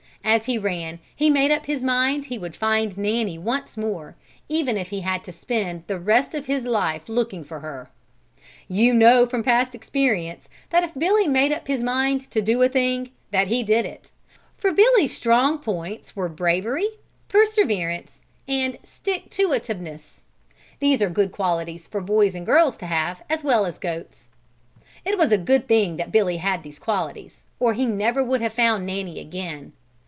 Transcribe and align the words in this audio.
As 0.23 0.45
he 0.45 0.57
ran, 0.57 0.99
he 1.13 1.31
made 1.31 1.51
up 1.51 1.65
his 1.65 1.83
mind 1.83 2.25
he 2.25 2.37
would 2.37 2.55
find 2.55 2.95
Nanny 2.97 3.37
once 3.39 3.75
more, 3.75 4.15
even 4.47 4.77
if 4.77 4.89
he 4.89 5.01
had 5.01 5.23
to 5.23 5.31
spend 5.31 5.83
the 5.87 5.99
rest 5.99 6.35
of 6.35 6.45
his 6.45 6.63
life 6.63 7.09
looking 7.09 7.43
for 7.43 7.59
her. 7.61 7.89
You 8.67 8.93
know 8.93 9.25
from 9.25 9.43
past 9.43 9.73
experience 9.73 10.47
that 10.69 10.83
if 10.83 10.93
Billy 10.95 11.27
made 11.27 11.51
up 11.51 11.67
his 11.67 11.81
mind 11.81 12.29
to 12.31 12.41
do 12.41 12.61
a 12.61 12.69
thing, 12.69 13.09
that 13.31 13.47
he 13.47 13.63
did 13.63 13.83
it; 13.85 14.11
for 14.57 14.71
Billy's 14.71 15.13
strong 15.13 15.57
points 15.57 16.15
were 16.15 16.29
bravery, 16.29 16.87
perseverance 17.27 18.21
and 18.47 18.77
stick 18.83 19.29
to 19.31 19.53
ativeness. 19.53 20.23
These 20.79 21.01
are 21.01 21.09
good 21.09 21.31
qualities 21.31 21.87
for 21.87 21.99
boys 21.99 22.35
and 22.35 22.45
girls 22.45 22.77
to 22.77 22.85
have 22.85 23.23
as 23.27 23.43
well 23.43 23.65
as 23.65 23.79
goats. 23.79 24.29
It 25.03 25.17
was 25.17 25.31
a 25.31 25.37
good 25.37 25.67
thing 25.67 25.97
that 25.97 26.11
Billy 26.11 26.37
had 26.37 26.61
these 26.61 26.79
qualities, 26.79 27.43
or 27.59 27.73
he 27.73 27.85
never 27.87 28.23
would 28.23 28.39
have 28.41 28.53
found 28.53 28.85
Nanny 28.85 29.19
again. 29.19 29.73